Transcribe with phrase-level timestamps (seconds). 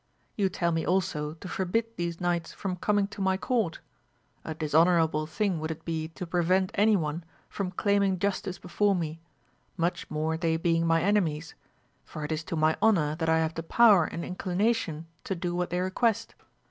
[0.35, 3.81] You tell me also to forbid these knights from coming to my court;
[4.43, 8.95] a dishonourable thing would it be to pre vent any one from claiming justice before
[8.95, 9.21] me,
[9.77, 11.53] much more they being my enemies,
[12.03, 15.53] for it is to my honour that I have the power and inclination to do
[15.53, 16.33] what they request.